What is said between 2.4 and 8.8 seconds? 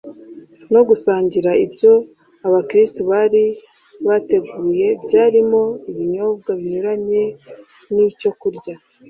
abakristu bari bateguye byarimo ibinyobwa binyuranye n'icyo kurya